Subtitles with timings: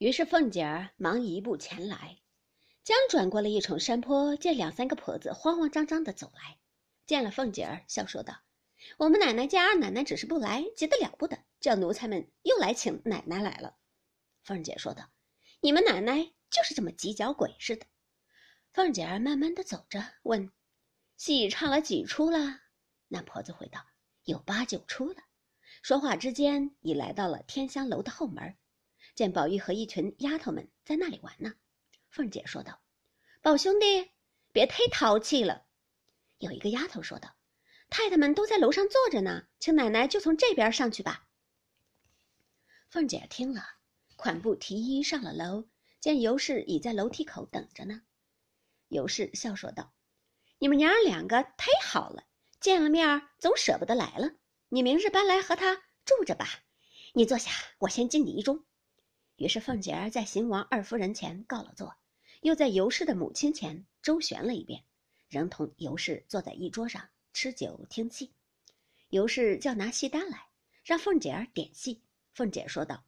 [0.00, 2.16] 于是凤姐儿忙移步前来，
[2.86, 6.58] 刚转过了一重山坡，见两三个婆子慌慌张张的走来，
[7.04, 8.40] 见了凤姐儿，笑说道
[8.96, 13.76] ：“我们奶奶家二奶奶只是不来，急得了不得，叫奴才们又来请奶奶来了。”
[14.42, 15.10] 凤姐说道
[15.60, 17.84] ：“你们奶奶就是这么急脚鬼似的。”
[18.72, 20.50] 凤姐儿慢慢的走着，问
[21.18, 22.38] ：“戏唱了几出了？”
[23.08, 23.84] 那婆子回道
[24.24, 25.16] ：“有八九出了。”
[25.84, 28.56] 说话之间，已来到了天香楼的后门，
[29.20, 31.52] 见宝玉和一群丫头们在那里玩呢。
[32.08, 32.80] 凤姐说道
[33.44, 34.12] ：“宝兄弟，
[34.50, 35.66] 别忒淘气了。”
[36.40, 37.36] 有一个丫头说道
[37.90, 41.28] ：“太太们都在楼上坐着呢，请奶奶就从这边上去吧。”
[42.88, 43.62] 凤姐听了，
[44.16, 45.68] 款步提衣上了楼，
[46.00, 48.00] 见尤氏已在楼梯口等着呢。
[48.88, 49.92] 尤氏笑说道
[50.60, 52.24] ：“你们娘儿两个忒好了，
[52.58, 54.30] 见了面总舍不得来了。
[54.70, 55.74] 你明日搬来和他
[56.06, 56.46] 住着吧。
[57.12, 57.50] 你坐下，
[57.80, 58.62] 我先敬你一盅。”
[59.40, 61.96] 于是凤姐儿在邢王二夫人前告了座，
[62.42, 64.84] 又在尤氏的母亲前周旋了一遍，
[65.30, 68.34] 仍同尤氏坐在一桌上吃酒听戏。
[69.08, 70.48] 尤氏叫拿戏单来，
[70.84, 72.02] 让凤姐儿点戏。
[72.34, 73.02] 凤姐说道：“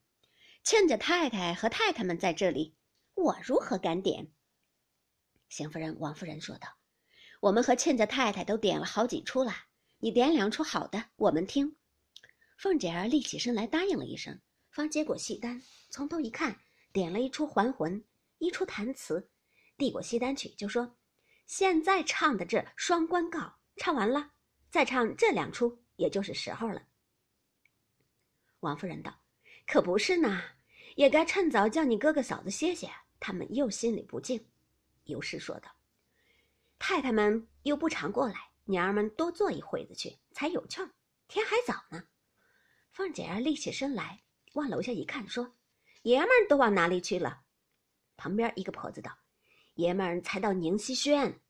[0.65, 2.75] 亲家太太和太太们在这里，
[3.13, 4.33] 我如何敢点？”
[5.51, 6.79] 邢夫人、王夫人说道
[7.41, 9.53] ：“我们和亲家太太都点了好几出了，
[9.99, 11.77] 你点两出好的，我们听。”
[12.57, 14.41] 凤姐儿立起身来答应了一声，
[14.73, 16.59] 方接过戏单，从头一看，
[16.93, 18.03] 点了一出还魂，
[18.39, 19.31] 一出弹词，
[19.77, 20.97] 递过戏单去，就说
[21.47, 23.39] ：“现在唱的这《双关告》
[23.77, 24.33] 唱完了，
[24.71, 26.83] 再唱这两出，也就是时候了。”
[28.61, 29.15] 王夫人道
[29.69, 30.43] ：“可不是呢，
[30.97, 34.49] 也该趁早叫你哥哥嫂子歇歇，他们又心里不静。”
[35.05, 35.71] 尤氏说道
[36.81, 40.91] ：“太太们又不常过来，娘儿们多坐一会子去才有趣儿。
[41.29, 42.05] 天还早呢。”
[42.91, 45.57] 凤姐儿立起身来，往楼下一看，说
[46.03, 47.43] ：“爷们儿都往哪里去了？”
[48.17, 49.19] 旁边一个婆子道
[49.75, 51.41] ：“爷们儿才到宁熙轩，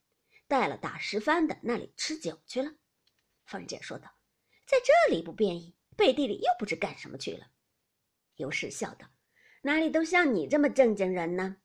[0.47, 2.73] 带了打石番的那里吃酒去了。”
[3.45, 4.09] 凤姐说道
[4.65, 7.51] ：“在这里不便意，背地里又不知干什么去了。”
[8.37, 9.07] 尤氏笑道
[9.61, 11.57] ：“哪里都像你这么正经人呢？”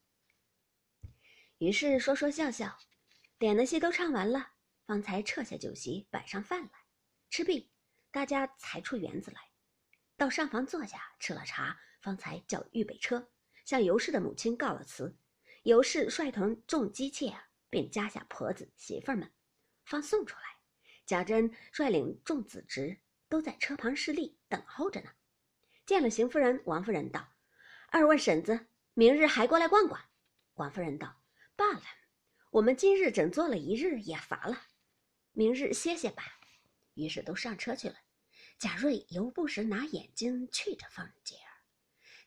[1.59, 2.79] 于是说说笑笑，
[3.39, 4.53] 点的戏都唱完了，
[4.87, 6.71] 方才撤下酒席，摆上饭来。
[7.31, 7.71] 吃毕，
[8.11, 9.48] 大家才出园子来，
[10.19, 13.31] 到上房坐下，吃了茶，方才叫预备车，
[13.65, 15.17] 向尤氏的母亲告了辞。
[15.63, 17.35] 尤氏率同众姬妾，
[17.71, 19.33] 便加下婆子媳妇们，
[19.85, 20.43] 方送出来。
[21.07, 25.11] 贾珍率领众子侄都在车旁侍立，等候着呢。
[25.87, 27.33] 见了邢夫人、王夫人，道
[27.89, 30.01] ：“二位婶子，明日还过来逛逛。”
[30.55, 31.23] 王夫人道。
[31.55, 31.83] 罢了，
[32.51, 34.67] 我们今日整坐了一日也乏了，
[35.33, 36.25] 明日歇歇吧。
[36.95, 37.95] 于是都上车去了。
[38.59, 41.63] 贾瑞犹不时拿眼睛觑着凤姐儿。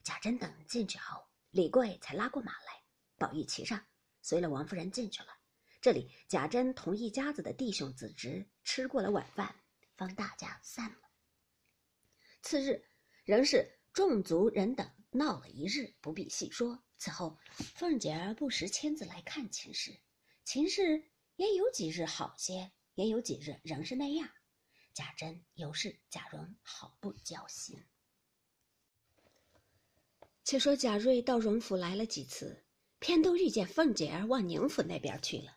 [0.02, 2.82] 贾珍等进去后，李贵才拉过马来，
[3.18, 3.84] 宝玉骑上，
[4.22, 5.28] 随了王夫人进去了。
[5.82, 9.54] 这里贾珍同一家子的弟兄子侄吃过了晚饭，
[9.94, 11.10] 方大家散了。
[12.40, 12.82] 次日，
[13.24, 16.82] 仍是众族人等闹了一日，不必细说。
[16.96, 17.36] 此后，
[17.74, 20.00] 凤姐儿不时亲自来看秦氏，
[20.44, 24.30] 秦氏也有几日好些，也有几日仍是那样。
[24.94, 27.82] 贾珍、尤氏、贾蓉好不交心。
[30.44, 32.64] 且说贾瑞到荣府来了几次，
[32.98, 35.56] 偏都遇见凤姐儿往宁府那边去了。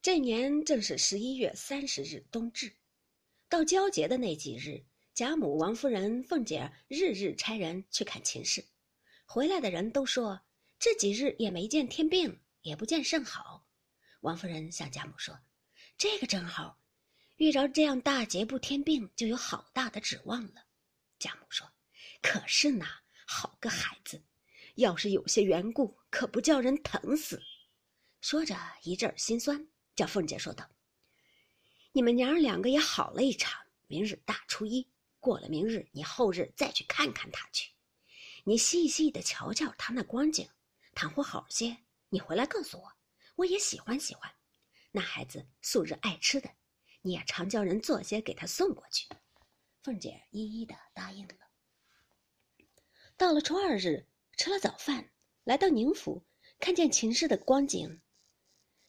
[0.00, 2.74] 这年正是十一月三十日冬至，
[3.48, 4.84] 到交节的那几日，
[5.14, 8.64] 贾母、王夫人、凤姐儿日日差人去看秦氏。
[9.26, 10.40] 回来的人都说，
[10.78, 13.66] 这几日也没见天病，也不见甚好。
[14.20, 15.38] 王夫人向贾母说
[15.96, 16.78] ：“这个正好，
[17.44, 20.64] 遇着这样大节不添病，就有好大的指望了。”
[21.20, 21.70] 贾母说
[22.22, 22.86] ：“可是呢，
[23.26, 24.22] 好个孩子，
[24.76, 27.42] 要是有些缘故，可不叫人疼死。”
[28.22, 30.66] 说着一阵心酸，叫凤姐说道
[31.92, 34.88] ：“你们娘儿两个也好了一场，明日大初一
[35.20, 37.72] 过了，明日你后日再去看看他去。”
[38.44, 40.48] 你细细的瞧瞧他那光景，
[40.94, 41.76] 倘或好些，
[42.08, 42.90] 你回来告诉我，
[43.36, 44.34] 我也喜欢喜欢。
[44.92, 46.50] 那孩子素日爱吃的，
[47.04, 49.06] 你也常叫人做些给他送过去。
[49.82, 51.36] 凤姐一一的答应了。
[53.18, 54.08] 到了初二日，
[54.38, 55.12] 吃了早饭，
[55.44, 56.24] 来到宁府，
[56.58, 58.00] 看见秦氏的光景，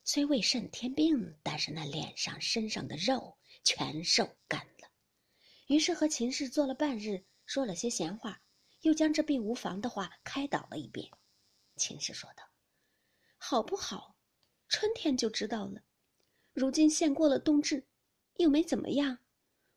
[0.05, 4.89] 虽未甚天病，但是那脸上、身上的肉全瘦干了。
[5.67, 8.41] 于是和秦氏坐了半日，说了些闲话。
[8.81, 11.09] 又将这病无妨的话开导了一遍，
[11.75, 12.43] 秦氏说道
[13.35, 14.15] ：“好不好，
[14.69, 15.81] 春天就知道了。
[16.53, 17.87] 如今现过了冬至，
[18.37, 19.19] 又没怎么样，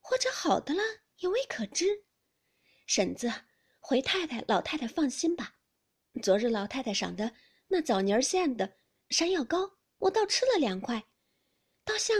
[0.00, 0.82] 或者好的了
[1.18, 2.04] 也未可知。
[2.86, 3.32] 婶子、
[3.80, 5.56] 回太太、老太太放心吧，
[6.22, 7.34] 昨日老太太赏的
[7.68, 8.78] 那枣泥馅的
[9.10, 11.06] 山药糕，我倒吃了两块，
[11.84, 12.16] 倒像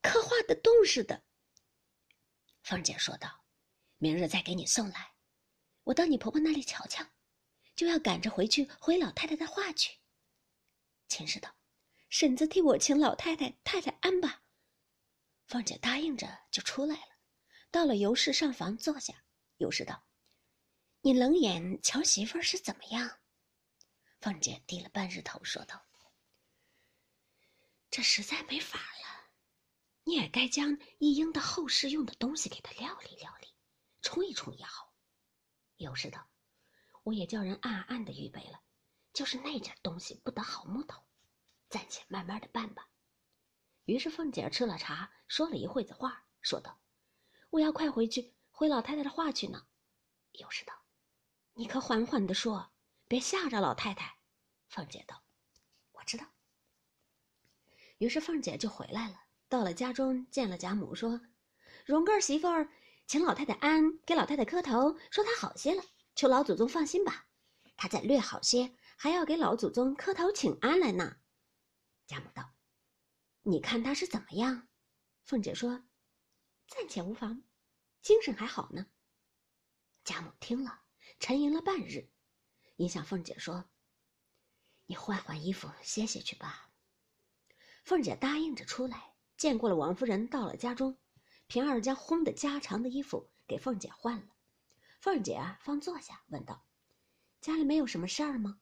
[0.00, 1.22] 刻画的洞似的。”
[2.62, 3.44] 凤姐说道
[3.98, 5.14] ：“明日再给你送来，
[5.84, 7.04] 我到你婆婆那里瞧瞧，
[7.74, 9.98] 就要赶着回去回老太太的话去。”
[11.08, 11.56] 秦氏道
[12.08, 14.41] ：“婶子替我请老太太太太安吧。”
[15.52, 17.14] 凤姐答应着就出来了，
[17.70, 19.22] 到了尤氏上房坐下。
[19.58, 20.02] 尤氏道
[21.02, 23.18] ：“你冷眼瞧媳妇儿是怎么样？”
[24.18, 25.84] 凤姐低了半日头说道
[27.90, 29.28] ：“这实在没法了，
[30.04, 33.54] 你也该将一应的后事用的东西给她料理料理，
[34.00, 34.94] 冲一冲也好。”
[35.76, 36.30] 尤氏道
[37.04, 38.58] ：“我也叫人暗暗的预备了，
[39.12, 41.04] 就是那件东西不得好木头，
[41.68, 42.88] 暂且慢慢的办吧。”
[43.84, 46.80] 于是凤姐吃了茶，说了一会子话，说道
[47.50, 49.66] ：“我要快回去回老太太的话去呢。”
[50.32, 50.72] 又是道
[51.54, 52.72] ：“你可缓缓的说，
[53.08, 54.18] 别吓着老太太。”
[54.70, 55.24] 凤姐道
[55.92, 56.26] ：“我知道。”
[57.98, 61.20] 于是凤姐就回来了，到了家中见了贾母，说
[61.84, 62.72] ：“荣哥儿媳妇儿
[63.08, 65.82] 请老太太安，给老太太磕头，说她好些了，
[66.14, 67.26] 求老祖宗放心吧。
[67.76, 71.16] 她再略好些，还要给老祖宗磕头请安来呢。”
[72.06, 72.51] 贾母道。
[73.44, 74.68] 你看他是怎么样？
[75.24, 75.84] 凤姐说
[76.68, 77.42] ：“暂且无妨，
[78.00, 78.86] 精神还好呢。”
[80.04, 80.82] 贾母听了，
[81.18, 82.08] 沉吟了半日，
[82.76, 83.68] 应向凤姐说
[84.86, 86.70] ：“你换换衣服，歇歇去吧。”
[87.84, 90.96] 凤姐答应着出来，见过了王夫人，到了家中，
[91.48, 94.36] 平儿将烘的家常的衣服给凤姐换了。
[95.00, 96.64] 凤姐啊，方坐下，问道
[97.40, 98.60] ：“家里没有什么事儿吗？”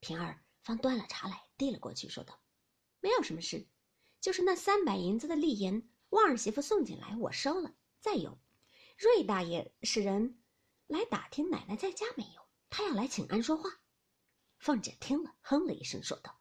[0.00, 2.42] 平儿方端了茶来，递了过去，说道
[3.00, 3.66] ：“没有什么事。”
[4.20, 7.74] 就是那三百银子的利银，旺儿媳妇送进来，我收了。
[8.00, 8.38] 再有，
[8.98, 10.42] 瑞大爷使人
[10.86, 13.70] 来打听奶奶在家没有，他要来请安说话。
[14.58, 16.40] 凤姐听了，哼了一声，说道：“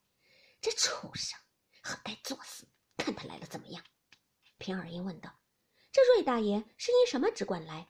[0.62, 1.39] 这畜生，
[1.83, 2.68] 很该作死？
[2.98, 3.83] 看他来了怎么样？”
[4.57, 5.39] 平儿应问道
[5.92, 7.89] ：“这瑞大爷是因什么只管来？”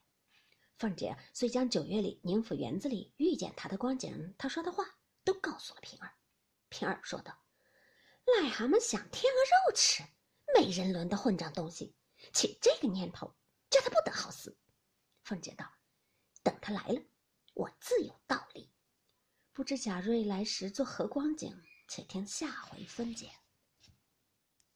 [0.78, 4.84] 凤姐遂将九月里宁府园子里遇见他的光景，他说的话
[5.24, 6.14] 都告诉了平儿。
[6.70, 7.45] 平儿说道。
[8.26, 9.38] 癞蛤蟆想天鹅
[9.70, 10.04] 肉吃，
[10.56, 11.96] 没人伦的混账东西，
[12.34, 13.36] 起这个念头，
[13.70, 14.58] 叫他不得好死。
[15.24, 15.66] 凤姐道
[16.44, 17.02] ：“等他来了，
[17.54, 18.72] 我自有道理。
[19.54, 21.62] 不知贾瑞来时作何光景？
[21.88, 23.32] 且听下回分解。”